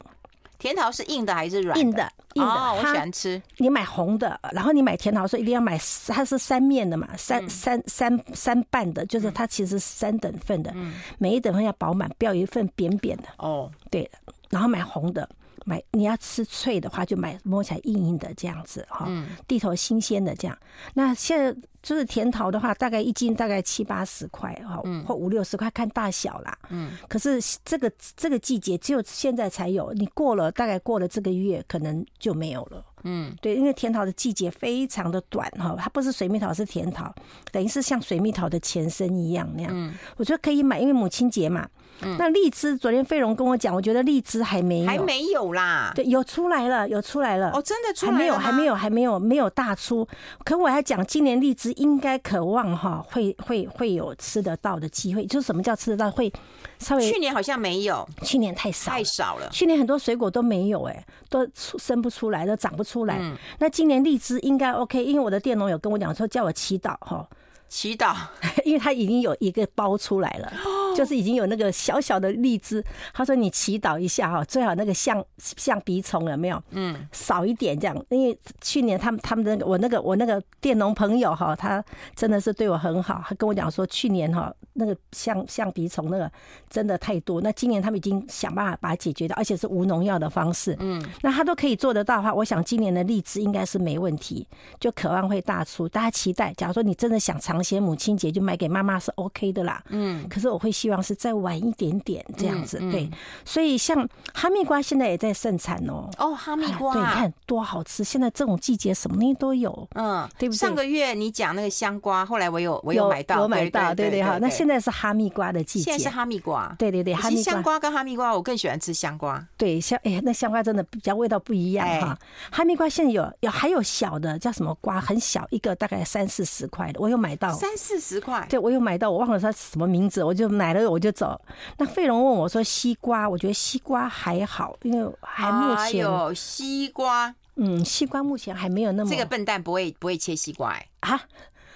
[0.59, 1.81] 甜桃是硬的还是软的？
[1.81, 2.51] 硬的，硬的。
[2.51, 3.41] 哦，我喜欢吃。
[3.59, 10.75] 你买红的，然后你买甜桃的时候一定要买，它是三面的嘛，三三三三瓣的，就是它其实是三等份的，
[11.19, 13.25] 每一等份要饱满，不要有一份扁扁的。
[13.39, 14.11] 哦，对的。
[14.51, 15.29] 然后买红的。
[15.65, 19.09] 买你要吃脆的话，就买摸起来硬硬的这样子哈，
[19.47, 20.57] 地头新鲜的这样。
[20.95, 26.59] 那现在就是甜桃的话，大概一斤大概七八十块哈，或五六十块看大小啦。
[26.71, 26.93] 嗯。
[27.09, 32.85] 可是这个这个季节只有现在才有，你过了大概过了这个月，可能就没有了。
[33.05, 33.35] 嗯。
[33.41, 37.15] 对，因为甜桃的季节非常的短哈，它不是水蜜桃，是甜桃，
[37.53, 39.71] 等于是像水蜜桃的前身一样那样。
[39.75, 39.95] 嗯。
[40.17, 41.69] 我觉得可以买，因为母亲节嘛。
[42.03, 45.93] 嗯，那荔枝，昨天飞荣跟我讲，我觉得荔枝还没有，还没有啦。
[45.95, 47.51] 对，有出来了，有出来了。
[47.53, 48.19] 哦，真的出来了？
[48.19, 50.07] 还没有，还没有，还没有，没有大出。
[50.45, 55.27] 可我还讲，今年荔枝应该渴望哈，会会会有吃得到的机会。
[55.27, 56.11] 就是什么叫吃得到？
[56.11, 56.33] 会
[56.79, 57.11] 稍微。
[57.11, 59.49] 去年好像没有，去年太少，太少了。
[59.51, 63.19] 去年很多水果都没有，哎，都出生不出来，都长不出来。
[63.21, 63.37] 嗯。
[63.59, 67.27] 那今年荔枝应该 OK，因为我的佃农有跟我讲说，叫我祈祷哈。
[67.69, 68.17] 祈祷，
[68.65, 70.53] 因为他已经有一个包出来了，
[70.97, 72.83] 就是已经有那个小小的荔枝。
[73.13, 76.63] 他说：“你祈祷一下哈，最好那个象象鼻虫有没有？
[76.71, 77.97] 嗯，少一点这样。
[78.09, 81.85] 因为去年他们他们的我那个我那个佃农朋友哈，他
[82.17, 86.31] 真的是对我很好，他跟我讲说，去年哈那个象象鼻虫那个
[86.71, 87.43] 真的太多。
[87.43, 90.75] 那今年他们已经想办法把它解决掉，而且是无农药的方式。
[90.81, 94.49] 嗯，那他都可以做得到的话，我想今年的荔枝应该是没问题，
[94.81, 95.87] 就渴望会大出。
[95.87, 97.58] 大家期待，假如说你真的想尝。
[97.59, 103.11] 当些母亲节就买给妈妈是 OK 的啦，嗯，可是我会希望是再晚一点点这样子，对，
[103.45, 110.57] 所以像哈密瓜现在也在盛产哦，哦，哈密瓜，对，你看多好吃，现在这种季节什么东西都有，嗯，对不对？
[110.57, 118.33] 上个月你讲那个香瓜，后来我有我有买到，我买到，对对哈，那现在是哈密瓜的季节，现在是哈密瓜，对对对，哈密香瓜跟哈密瓜。
[118.33, 122.17] 我更喜欢吃香瓜，对香哎，那香瓜真的比较味道不一样哈，
[122.53, 127.48] 哈密瓜现在有有还有小的叫什么瓜，很小一个大概三四十块的，我有买到。
[127.53, 131.41] 三四十块，对，我有买到，我忘了它什么名字，我就买了了我就走。
[131.77, 139.11] 那费龙问我说西瓜，我觉得西瓜还好，因为还目前有西瓜，嗯，西瓜目前还没有那么。
[139.11, 141.21] 这个笨蛋不会不会切西瓜哎啊，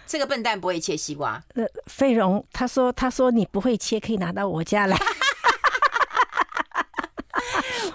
[0.07, 1.43] 这个笨蛋不会切西瓜。
[1.55, 4.97] 呃，费荣他说他说你不会切，可以拿到我家来。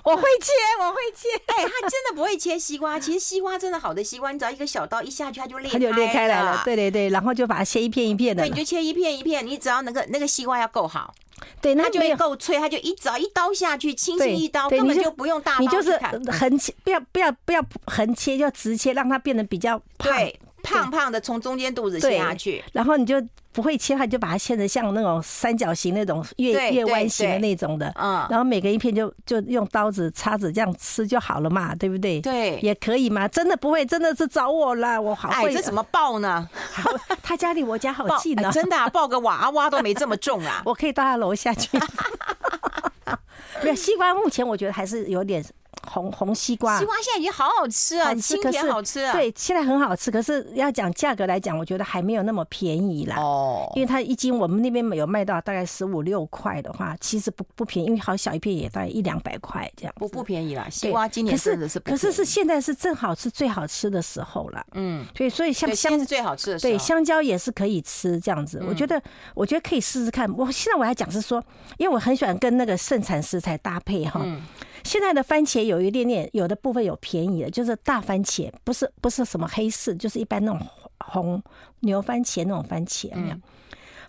[0.07, 1.27] 我会切，我会切。
[1.53, 2.97] 哎，他真的不会切西瓜。
[2.97, 6.61] 其实西瓜真的好的西瓜，你只要一个小刀一下去，它就裂，它就裂开来了。
[6.63, 8.41] 对对对，然后就把它切一片一片的。
[8.43, 9.45] 对，你就切一片一片。
[9.45, 11.13] 你只要那个那个西瓜要够好，
[11.59, 15.59] 对，那它就会够脆，它就一只要一刀下去，轻轻一刀，根本就不用大刀。
[15.59, 15.99] 你就是
[16.31, 20.15] 横切，不要不要不要横切，要直切，让它变得比较胖。
[20.15, 20.39] 对。
[20.73, 23.15] 胖胖的从中间肚子切下去，然后你就
[23.51, 32.21] 不会切，它就把它切成像那种三角形那种月月弯形的那种的，嗯，然后每个一片就就用刀子叉子这样吃就好了嘛，对不对？
[32.21, 35.49] 对，也可以嘛，真的不会，真的是找我了，我好会。
[35.49, 36.47] 哎，这怎么抱呢？
[37.23, 41.77] 他家离我家好近呢，真的啊，抱个娃娃都没这么重啊， 我可以到他楼下去。
[43.63, 45.43] 没有西瓜，目前我觉得还是有点。
[45.89, 49.13] 红红西瓜，西瓜现在已经好好吃啊，清甜好吃啊。
[49.13, 50.11] 对，现在很好吃。
[50.11, 53.15] 可是要讲价格来讲，我觉得还没有那么便宜啦。
[53.17, 59.93] 哦，因为它一斤我们那边有卖到大概十五六块的话，其实不不便宜，因为好小一片也大概一两百块这样。
[59.97, 64.65] 不不便宜啦，西瓜今年真的是，可是是现在是正好是最好吃的时候了。
[64.73, 68.63] 嗯，对，所以像香是最好吃的时候，对，香蕉也是可以吃这样子。
[68.67, 69.01] 我觉得
[69.33, 70.31] 我觉得可以试试看。
[70.37, 71.43] 我现在我还讲是说，
[71.77, 74.25] 因为我很喜欢跟那个盛产食材搭配哈。
[74.87, 80.65] 现在的番茄有一点点，有的部分有便宜的，就是大番茄，不是不是什么黑市，就是一般那种
[80.99, 81.43] 红
[81.81, 83.35] 牛番茄那种番茄，有没有？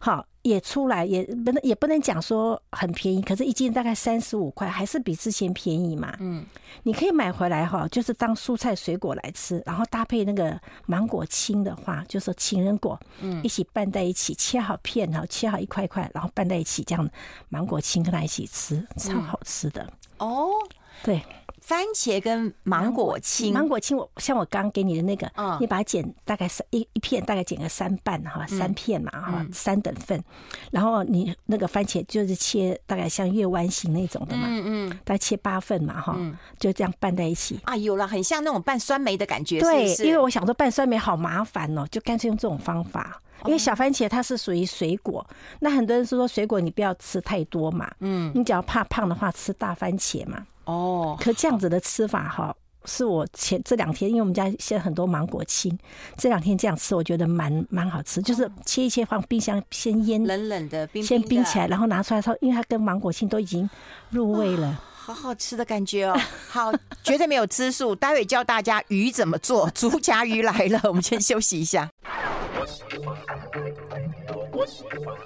[0.00, 6.16] 好，也出来，也不能也不能讲说很便宜，可是一斤大概三十五块，还是比之前便宜嘛。
[6.20, 6.46] 嗯，
[6.84, 17.10] 你可以买回来哈，就是当蔬菜水果来吃，然后搭配那个芒果青的话，就是情人果，嗯，一起拌在一起，切好片，然后切好一块一块，然后拌在一起，这样
[17.48, 19.84] 芒果青跟它一起吃，超好吃的。
[20.18, 20.50] 哦，
[21.02, 21.22] 对，
[21.60, 30.22] 番茄跟芒果青，芒果青我像我刚给你的那个，你把它剪大概三一一片，大概剪个三瓣哈，三片嘛哈，三等份，
[30.70, 36.18] 然后你那个番茄就是切大概像月弯形那种的嘛，嗯嗯，大概切八份嘛哈，
[36.58, 37.60] 就这样拌在一起。
[37.64, 43.20] 啊，有了，很像那种拌酸梅的感觉，对，因为我想说拌酸梅好麻烦哦，就干脆用这种方法。
[43.44, 45.26] 因为小番茄它是属于水果，
[45.60, 50.46] 那很多人是说水果你不要吃太多嘛，嗯，你只要怕胖的话，吃大番茄嘛。
[50.64, 55.78] 哦，可这样子的吃法哈，是我前这两天，因为我们家现在很多芒果青，
[56.16, 63.68] 这两天这样吃，我觉得蛮蛮好吃，就是切一切放冰箱先腌，冷冷的冰，先冰起来，然后拿出来之后，因为它跟芒果青都已经
[64.10, 66.20] 入味了， 好好吃的感觉哦。
[66.48, 66.70] 好，
[67.02, 71.88] 绝对没有吃素，待会教大家鱼怎么做，竹荚鱼来了，我们先休息一下。
[72.68, 73.16] 喜欢
[74.28, 75.16] 我，我喜欢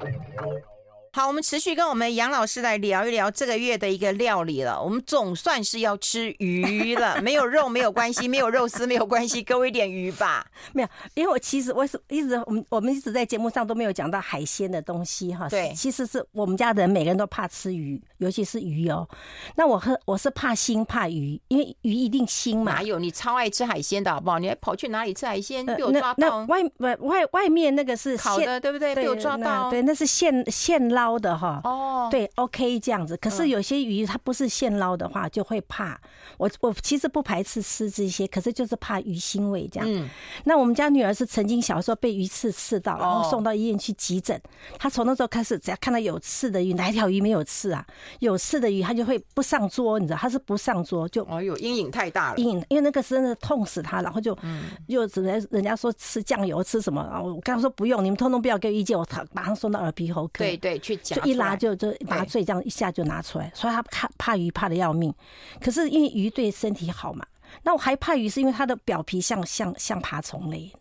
[0.00, 0.77] 你
[1.12, 4.80] 好，我们持续跟我们杨老师来聊一聊这个月的一个料理了。
[4.80, 10.46] 我们总算是要吃鱼了， 没有肉没有关系，没有肉丝没有关系，给我一点鱼吧。
[10.72, 15.48] 没有，因为我其实我是一直我们我们一直在节目上都没有讲到海鲜的东西哈。
[15.48, 19.08] 对，其实是我们家的人每个人都怕吃鱼，尤其是鱼哦。
[19.56, 22.74] 那我和我是怕腥怕鱼，因为鱼一定腥嘛。
[22.74, 24.38] 哪有你超爱吃海鲜的好不好？
[24.38, 25.64] 你还跑去哪里吃海鲜？
[25.64, 26.46] 被我抓到。
[26.46, 28.94] 那外外外外面那个是烤的，对不对？
[28.94, 29.70] 被我抓到。
[29.70, 30.97] 对，那是现现捞。
[30.98, 33.16] 捞的哈哦，对，OK 这样子。
[33.18, 36.00] 可是有些鱼它不是现捞的话，就会怕。
[36.38, 39.88] 我我其实不排斥吃这些，可是就是怕鱼腥味这样。
[39.88, 40.08] 嗯，
[40.44, 44.40] 那我们家女儿是曾经小时候被鱼刺刺到，然后送到医院去急诊。
[44.78, 47.86] 她从那时候开始，只要看到有刺的鱼，哪一条鱼没有刺啊？
[48.18, 50.18] 有刺的鱼，她就会不上桌，你知道？
[50.18, 52.38] 她是不上桌就哦，呦阴影太大了。
[52.38, 54.36] 阴影，因为那个真的痛死她，然后就
[54.88, 57.20] 又只能人家说吃酱油吃什么啊？
[57.20, 60.44] 我刚刚说不用，你们通通不要给我意见，我马上送到耳鼻喉科。
[60.44, 61.14] 对对，去。
[61.14, 65.12] 就一拉就就麻醉，这样一下就拿出来，所以他怕怕鱼怕的要命。
[65.60, 67.26] 可是因为鱼对身体好嘛，
[67.62, 70.72] 那我还怕鱼是因为它的表皮像像像爬虫类。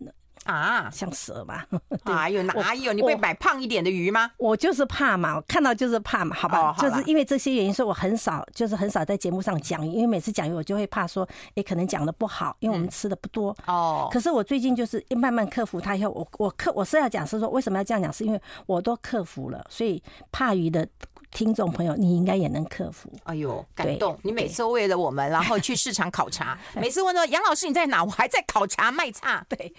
[0.48, 1.66] 啊，像蛇吧？
[2.06, 2.94] 哎呦，哪有？
[2.94, 4.32] 你会买胖一点的鱼吗？
[4.38, 6.76] 我就是怕嘛，我看到就是怕嘛，好吧？
[6.80, 13.56] 就是因为这些原因，所以我很少，就是很少在节目上讲鱼，因为每次讲鱼，我就会怕说，哎，可能讲的不好，因为我们吃的不多。
[13.66, 14.08] 哦。
[14.12, 18.12] 可是我最近就是慢慢克服它以后，我我克我是要讲是说，为什么要这样讲？
[18.12, 20.88] 是因为我都克服了，所以怕鱼的。
[21.38, 23.14] 听众朋友，你应该也能克服。
[23.26, 24.18] 哎呦，感动！
[24.24, 26.58] 你每次都为了我们，然后去市场考察。
[26.74, 29.46] 每次问说杨老师你在哪，我还在考察卖差。
[29.48, 29.72] 对，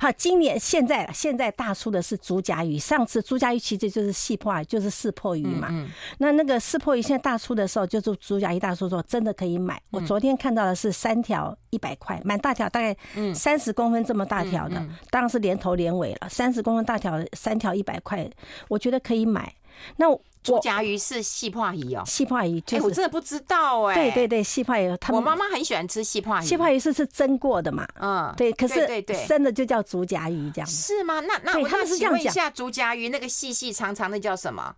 [0.00, 2.76] 好，今年现在现在大出的是竹甲鱼。
[2.76, 5.68] 上次竹甲鱼其实就是细破鱼，就是四破鱼嘛。
[5.70, 5.88] 嗯。
[6.18, 9.80] 那那个四破鱼现在大出的时候，就是竹甲鱼大叔说真的可以买。
[9.92, 12.96] 我昨天看到的是三条一百块，蛮大条，大概
[13.32, 16.28] 三十公分这么大条的，当然是连头连尾了。
[16.28, 18.28] 三十公分大条，三条一百块，
[18.66, 19.54] 我觉得可以买。
[19.96, 24.10] 那我竹荚鱼是细泡鱼哦，细泡鱼就是、欸、我真的不知道哎、欸。
[24.10, 26.44] 对对对，细泡鱼，他们我妈妈很喜欢吃细泡鱼。
[26.44, 27.86] 细泡鱼是是蒸过的嘛？
[27.98, 28.52] 嗯，对。
[28.52, 28.86] 可是
[29.26, 30.68] 生的就叫竹夹鱼这样。
[30.68, 31.20] 是吗？
[31.20, 32.12] 那那我他们是这样讲。
[32.12, 34.74] 问一下，竹夹鱼那个细细长长的叫什么？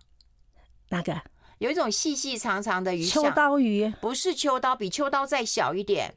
[0.89, 1.21] 哪个？
[1.57, 3.91] 有一种细细长长的鱼，秋刀鱼。
[3.99, 6.13] 不是秋刀，比秋刀再小一点。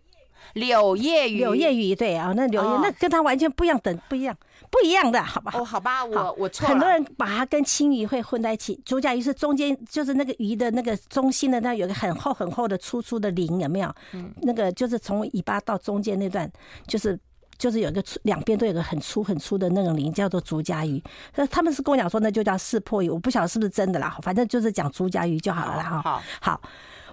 [0.54, 4.36] 柳叶鱼，柳叶鱼，对啊，那柳叶、哦、那跟它完全不一样，等不一样，
[4.70, 5.52] 不一样的，好吧？
[5.54, 6.70] 哦，好吧，我我错了。
[6.70, 8.80] 很多人把它跟青鱼会混在一起。
[8.84, 13.92] 竹甲鱼是中间，就是那个鱼的那个中心的那有个很厚很厚的粗粗的鳞，有没有？
[14.12, 16.50] 嗯，那个就是从尾巴到中间那段，
[16.86, 17.18] 就是
[17.58, 21.02] 就是有一个粗，两边都有个很粗很粗的那种鳞，叫做竹夹鱼。
[21.34, 25.82] 那他们是跟我讲说，那就叫四破鱼，我不晓得是不是真的啦，反正就是讲竹夹鱼就好了啦。
[25.82, 26.02] 哈。
[26.02, 26.60] 好，好。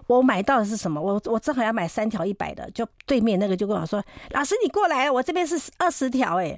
[0.06, 1.02] 我买到的是什么？
[1.02, 4.02] 我我正好要买三条一百的，就对面那个就跟我说
[4.32, 6.58] ：“老师，你过来，我这边是二十条，哎，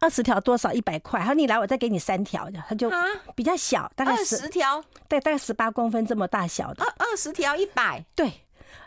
[0.00, 0.72] 二十条多少？
[0.72, 1.20] 一百块。
[1.20, 2.48] 他说你来，我再给你三条。
[2.68, 2.90] 他就
[3.34, 6.84] 比较小，大概十条，对，大概十八公分这么大小的。
[6.84, 8.32] 二二十条一百，对。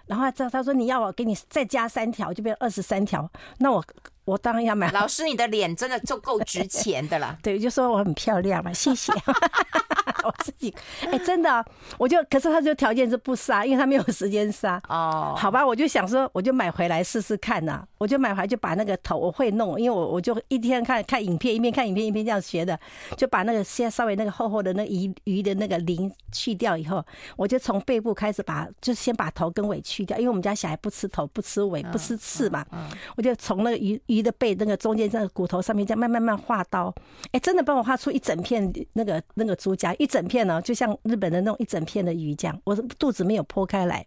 [0.08, 3.30] 然后他他说你要我给你再加三条，就变二十三条。
[3.60, 3.84] 那我
[4.26, 4.92] 我当然要买。
[4.92, 7.38] 老师，你的脸真的就够值钱的了。
[7.44, 9.14] 对，就说我很漂亮嘛，谢谢。
[10.24, 11.66] ”我自己哎、欸，真的、啊，
[11.98, 15.34] 我就可是他就条件是不杀，因为他没有时间杀哦。
[15.38, 17.88] 好吧，我就想说，我就买回来试试看呐、啊。
[17.98, 22.80] 我就买回来就把那个头我会弄，因为我我就一天看看影片，一边看影片一边这样学的，
[23.18, 27.04] 就把那个先稍微那个厚厚的那个鱼鱼的那个鳞去掉以后，
[27.36, 32.66] 我就从背部开始把，就先把头跟尾去掉，因为我们家小孩不吃头不吃尾不吃刺嘛。
[32.72, 32.90] 嗯。
[33.18, 36.94] 我就从那个鱼鱼的背那个中间这个骨头上面这样慢慢慢画刀，
[37.26, 40.30] 哎、欸，真的帮我画出一整片那个那个竹夹一整。
[40.30, 44.06] 片呢，就像日本的那种一整片的鱼这样，我肚子没有剖开来。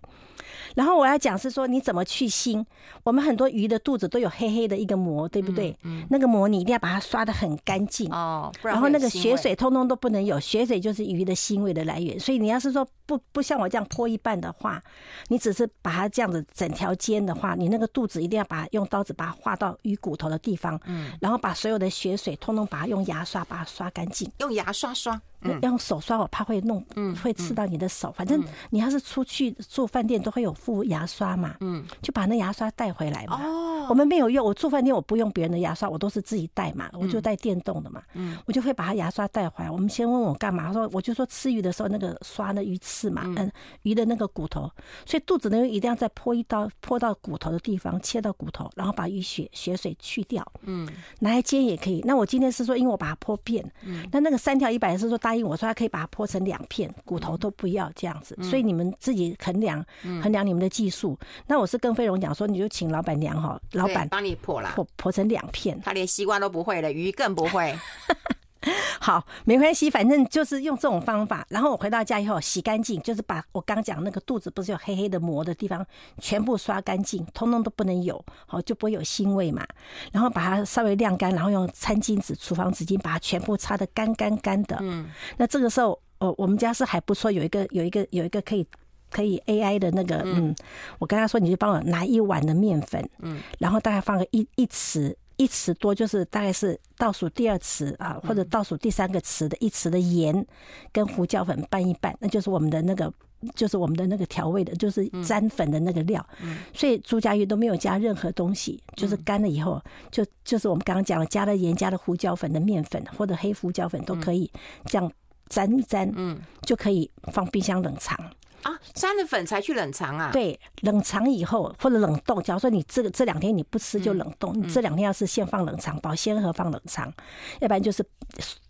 [0.76, 2.64] 然后我要讲是说，你怎么去腥？
[3.02, 5.76] 我们很多鱼的肚子都有黑黑的一个膜，对不对？
[5.82, 12.18] 嗯，嗯，那个膜你一定要把它刷得很干净哦，不然，然后那个血水通通都不能有，血水就是鱼的腥味的来源。
[12.18, 14.80] 所以你要是说不不像我这样剖一半的话，
[15.28, 25.20] 你只是把它这样子整条煎的话，你那个肚子一定要把用刀子把它划到鱼骨头的地方，嗯，然后把所有的血水通通把它用牙刷把它刷干净，用牙刷刷。
[25.62, 26.84] 用手刷，我怕会弄，
[27.22, 28.12] 会刺到你的手。
[28.12, 33.40] 反正你要是出去住饭店，都会有副牙刷嘛，嗯，就把那牙刷带回来嘛。
[33.42, 38.02] 哦，我们没有用，我住饭店我不用别人的牙刷，我都是自己带嘛，我就带电动的嘛。
[38.14, 39.70] 嗯，我就会把它牙刷带回来。
[39.70, 40.72] 我们先问我干嘛？
[40.72, 43.50] 说我就说吃鱼的时候那个刷那鱼刺嘛，嗯，
[43.82, 44.70] 鱼的那个骨头，
[45.04, 50.46] 所以肚子呢一定要再剖一刀，剖到骨头的地方，切到骨头，然后把鱼血血水去掉。
[50.62, 50.88] 嗯，
[51.18, 52.00] 拿来煎也可以。
[52.04, 55.31] 那我今天是说，因为我把它剖片，嗯，那那个三条一百是说大。
[55.32, 58.36] 答应我说，他可以把它剖成两片，骨头都不要这样子。
[58.42, 59.82] 所以你们自己衡量，
[60.22, 61.18] 衡量你们的技术。
[61.46, 65.80] 那我是跟飞荣讲说，你就请老板娘哈，老板帮你剖了，剖剖成两片。
[65.80, 67.74] 他连西瓜都不会了，鱼更不会。
[69.00, 71.44] 好，没关系，反正就是用这种方法。
[71.48, 75.84] 然后我回到家以后洗干净，就是把我刚讲那个肚子不是有黑黑的膜的地方
[76.18, 79.66] 全部刷干净，通通都不能有，好就不会有腥味嘛。
[80.12, 84.76] 然后把它稍微晾干，然后用餐巾纸、厨房纸巾把它全部擦得干干干的。
[84.80, 88.66] 嗯，那这个时候，哦，我们家是还不错，有一个有一个有一个可以
[89.10, 90.54] 可以 AI 的那个，嗯，
[91.00, 95.14] 我跟他说，你就帮我拿一碗的面粉，嗯，然后大概放个一一匙。
[95.42, 100.46] 一匙多就是大概是倒数第二匙啊，或者倒数第三个匙的一匙的盐
[100.92, 103.12] 跟胡椒粉拌一拌，那就是我们的那个，
[103.56, 106.24] 就是我们的那个调味的，就是沾粉的那个料。
[106.72, 114.48] 所以朱家鱼都没有加任何东西，就是干了以后，就就是我们刚刚讲了，加了盐、加了胡椒粉的面粉或者黑胡椒粉都可以，
[114.84, 115.10] 这样
[115.48, 118.16] 沾一沾，嗯，就可以放冰箱冷藏。
[118.62, 120.30] 啊，沾了粉才去冷藏啊？
[120.32, 122.42] 对，冷藏以后或者冷冻。
[122.42, 127.12] 假如说你这个这两天你不吃就冷冻，嗯、你这两天要是先放冷藏，保鲜盒放冷藏，
[127.60, 128.04] 要不然就是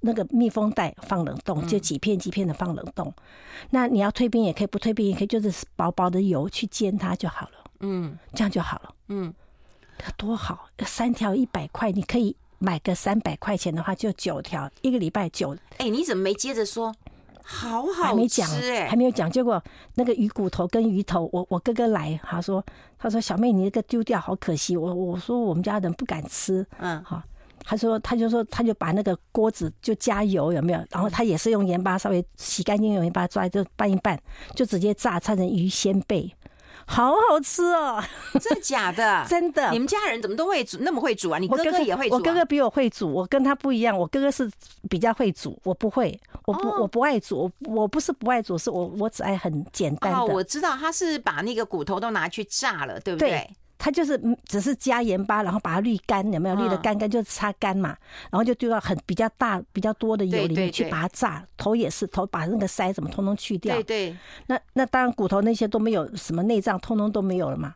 [0.01, 3.09] 那个密封袋放冷冻，就几片几片的放冷冻。
[3.09, 3.23] 嗯、
[3.71, 7.65] 那你要退冰也可以，不退冰也可以，就是薄薄的油去煎它就好了。
[7.81, 8.95] 嗯，这样就好了。
[9.09, 9.35] 嗯，
[10.17, 15.55] 多好，三条一百块，你可以买个三百块钱的话就九条，一个礼拜九。
[15.79, 16.95] 哎、欸，你怎么没接着说？
[17.45, 19.63] 好好吃哎，还没有讲，结果
[19.95, 22.65] 那个鱼骨头跟鱼头，我我哥哥来，他说
[22.99, 27.23] 他说小妹你那个丢掉好可惜，我我说我们家人不敢吃，嗯，好，
[27.65, 34.19] 他说他就说他就把那个锅子就加油有没有，然后他也是用盐巴稍微洗干净，用盐巴抓就拌一拌，
[34.55, 36.35] 就直接炸，炸成鱼鲜贝。
[36.87, 38.03] 好好吃哦！
[38.41, 39.25] 真的假的？
[39.29, 39.71] 真的。
[39.71, 41.39] 你们家人怎么都会煮，那么会煮啊？
[41.39, 42.19] 你哥哥也会煮啊？
[42.19, 43.97] 我哥哥比我会煮，我跟他不一样。
[43.97, 44.51] 我哥哥是
[44.89, 47.51] 比较会煮，我不会，我不我不爱煮。
[47.61, 50.19] 我我不是不爱煮，是我我只爱很简单的。
[50.19, 53.49] 哦，我知道他是把那个骨头都拿去炸了，对不对？
[53.83, 57.97] 它就是只是加盐巴，然后把它滤干，有没有滤的干干就擦干嘛，
[58.31, 61.45] 然后就丢到很比较大、比较多的油里面去把它炸。
[61.57, 63.75] 头也是头，把那个腮什么通通去掉。
[63.75, 64.17] 对对，
[64.47, 67.75] 那那当然骨头那些都没有，什么内脏通通都没有了嘛。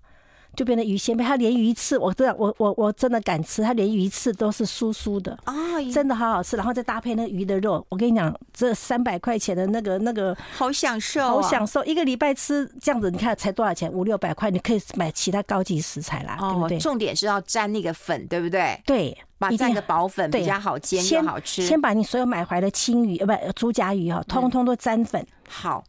[0.56, 5.54] 就变成鱼鲜贝，它连鱼刺，我真的，我我我真的敢吃，它连鱼刺都是酥酥的啊，
[5.92, 6.56] 真的好好吃。
[6.56, 11.84] 然后再搭配那个鱼的肉，我跟你讲，这三百块钱的那个那个，好享受，好享受。
[11.84, 13.92] 一个礼拜吃这样子，你看才多少钱？
[13.92, 16.78] 五六百块，你可以买其他高级食材啦，对不对？
[16.78, 18.80] 重点是要沾那个粉，对不对？
[18.86, 21.62] 对，把蘸个薄粉比较好煎又好吃。
[21.62, 25.84] 先把你所有买回来的青鱼呃不猪夹鱼哈，通通都沾粉，好。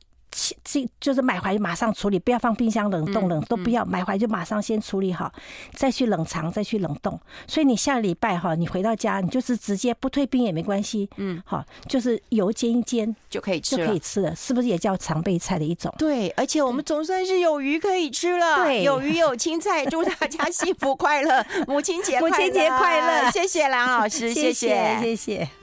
[0.64, 5.32] 这就是买回来马上处理，不要放冰箱冷冻冷都不要，买回来就马上先处理好，
[5.74, 7.20] 再去冷藏，再去冷冻。
[7.48, 15.94] 所以你下礼拜哈，你回到家，你就是直接不退冰也没关系，嗯，好，就是油煎一煎就可以吃，就可以吃了，是不是也叫常备菜的一种？
[15.98, 25.50] 对，而且我们总算是有鱼可以吃了，对，有鱼有青菜，祝大家幸福快乐， 母亲节母亲节快乐，谢谢蓝老师，谢谢，谢谢。